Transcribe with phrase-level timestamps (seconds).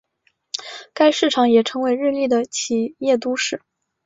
[0.95, 3.61] 该市场也成为日立的的企业都市。